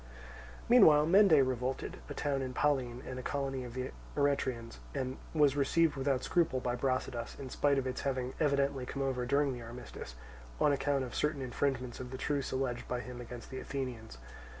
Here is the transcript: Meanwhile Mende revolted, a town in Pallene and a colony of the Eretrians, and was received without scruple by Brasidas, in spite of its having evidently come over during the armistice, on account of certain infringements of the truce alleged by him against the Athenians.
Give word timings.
Meanwhile 0.67 1.05
Mende 1.05 1.47
revolted, 1.47 1.97
a 2.09 2.15
town 2.15 2.41
in 2.41 2.55
Pallene 2.55 3.03
and 3.05 3.19
a 3.19 3.21
colony 3.21 3.63
of 3.63 3.75
the 3.75 3.91
Eretrians, 4.17 4.79
and 4.95 5.17
was 5.31 5.55
received 5.55 5.95
without 5.95 6.23
scruple 6.23 6.59
by 6.59 6.75
Brasidas, 6.75 7.35
in 7.39 7.51
spite 7.51 7.77
of 7.77 7.85
its 7.85 8.01
having 8.01 8.33
evidently 8.39 8.83
come 8.87 9.03
over 9.03 9.27
during 9.27 9.53
the 9.53 9.61
armistice, 9.61 10.15
on 10.59 10.71
account 10.73 11.03
of 11.03 11.13
certain 11.13 11.43
infringements 11.43 11.99
of 11.99 12.09
the 12.09 12.17
truce 12.17 12.51
alleged 12.51 12.87
by 12.87 13.01
him 13.01 13.21
against 13.21 13.51
the 13.51 13.59
Athenians. 13.59 14.17